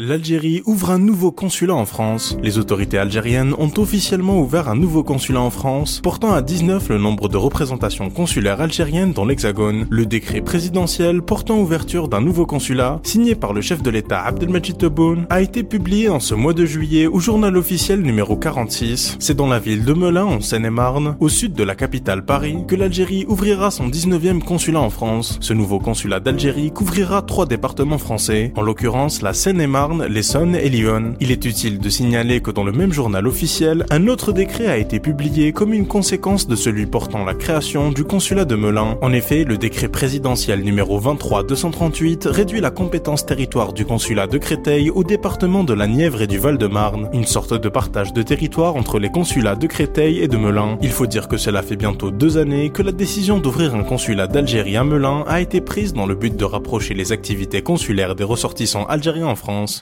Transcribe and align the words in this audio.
L'Algérie 0.00 0.62
ouvre 0.64 0.92
un 0.92 1.00
nouveau 1.00 1.32
consulat 1.32 1.74
en 1.74 1.84
France. 1.84 2.36
Les 2.40 2.56
autorités 2.56 2.98
algériennes 2.98 3.52
ont 3.58 3.72
officiellement 3.78 4.38
ouvert 4.38 4.68
un 4.68 4.76
nouveau 4.76 5.02
consulat 5.02 5.40
en 5.40 5.50
France, 5.50 5.98
portant 6.04 6.32
à 6.32 6.40
19 6.40 6.90
le 6.90 6.98
nombre 6.98 7.28
de 7.28 7.36
représentations 7.36 8.08
consulaires 8.08 8.60
algériennes 8.60 9.12
dans 9.12 9.24
l'Hexagone. 9.24 9.88
Le 9.90 10.06
décret 10.06 10.40
présidentiel 10.40 11.20
portant 11.20 11.58
ouverture 11.58 12.06
d'un 12.06 12.20
nouveau 12.20 12.46
consulat, 12.46 13.00
signé 13.02 13.34
par 13.34 13.52
le 13.52 13.60
chef 13.60 13.82
de 13.82 13.90
l'État 13.90 14.20
Abdelmajid 14.20 14.78
Tebboune, 14.78 15.26
a 15.30 15.40
été 15.40 15.64
publié 15.64 16.08
en 16.08 16.20
ce 16.20 16.36
mois 16.36 16.54
de 16.54 16.64
juillet 16.64 17.08
au 17.08 17.18
journal 17.18 17.56
officiel 17.56 18.00
numéro 18.00 18.36
46. 18.36 19.16
C'est 19.18 19.34
dans 19.34 19.48
la 19.48 19.58
ville 19.58 19.84
de 19.84 19.94
Melun, 19.94 20.26
en 20.26 20.40
Seine-et-Marne, 20.40 21.16
au 21.18 21.28
sud 21.28 21.54
de 21.54 21.64
la 21.64 21.74
capitale 21.74 22.24
Paris, 22.24 22.58
que 22.68 22.76
l'Algérie 22.76 23.24
ouvrira 23.26 23.72
son 23.72 23.88
19e 23.88 24.44
consulat 24.44 24.80
en 24.80 24.90
France. 24.90 25.38
Ce 25.40 25.54
nouveau 25.54 25.80
consulat 25.80 26.20
d'Algérie 26.20 26.70
couvrira 26.70 27.20
trois 27.22 27.46
départements 27.46 27.98
français, 27.98 28.52
en 28.54 28.62
l'occurrence 28.62 29.22
la 29.22 29.32
Seine-et-Marne, 29.32 29.87
l'Essonne 30.08 30.54
et. 30.54 30.68
Il 31.20 31.32
est 31.32 31.44
utile 31.44 31.78
de 31.80 31.88
signaler 31.88 32.40
que 32.40 32.52
dans 32.52 32.62
le 32.62 32.70
même 32.70 32.92
journal 32.92 33.26
officiel, 33.26 33.84
un 33.90 34.06
autre 34.06 34.32
décret 34.32 34.66
a 34.66 34.76
été 34.76 35.00
publié 35.00 35.52
comme 35.52 35.72
une 35.72 35.86
conséquence 35.86 36.46
de 36.46 36.54
celui 36.54 36.86
portant 36.86 37.24
la 37.24 37.34
création 37.34 37.90
du 37.90 38.04
consulat 38.04 38.44
de 38.44 38.54
Melun. 38.54 38.96
En 39.02 39.12
effet, 39.12 39.42
le 39.44 39.56
décret 39.56 39.88
présidentiel 39.88 40.62
numéro 40.62 41.00
23-238 41.00 42.28
réduit 42.28 42.60
la 42.60 42.70
compétence 42.70 43.26
territoire 43.26 43.72
du 43.72 43.84
consulat 43.84 44.28
de 44.28 44.38
Créteil 44.38 44.90
au 44.90 45.02
département 45.02 45.64
de 45.64 45.74
la 45.74 45.88
Nièvre 45.88 46.22
et 46.22 46.26
du 46.26 46.38
Val-de-Marne, 46.38 47.08
une 47.12 47.26
sorte 47.26 47.54
de 47.54 47.68
partage 47.68 48.12
de 48.12 48.22
territoire 48.22 48.76
entre 48.76 49.00
les 49.00 49.10
consulats 49.10 49.56
de 49.56 49.66
Créteil 49.66 50.20
et 50.20 50.28
de 50.28 50.36
Melun. 50.36 50.78
Il 50.80 50.92
faut 50.92 51.06
dire 51.06 51.26
que 51.26 51.38
cela 51.38 51.62
fait 51.62 51.76
bientôt 51.76 52.12
deux 52.12 52.38
années 52.38 52.70
que 52.70 52.82
la 52.82 52.92
décision 52.92 53.38
d'ouvrir 53.38 53.74
un 53.74 53.82
consulat 53.82 54.28
d'Algérie 54.28 54.76
à 54.76 54.84
Melun 54.84 55.24
a 55.26 55.40
été 55.40 55.60
prise 55.60 55.92
dans 55.92 56.06
le 56.06 56.14
but 56.14 56.36
de 56.36 56.44
rapprocher 56.44 56.94
les 56.94 57.10
activités 57.10 57.62
consulaires 57.62 58.14
des 58.14 58.24
ressortissants 58.24 58.84
algériens 58.84 59.26
en 59.26 59.34
France. 59.34 59.76